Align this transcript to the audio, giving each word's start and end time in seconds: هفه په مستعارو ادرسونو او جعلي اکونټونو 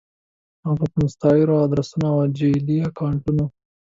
هفه 0.65 0.85
په 0.91 0.97
مستعارو 1.03 1.61
ادرسونو 1.65 2.07
او 2.13 2.19
جعلي 2.37 2.77
اکونټونو 2.89 3.45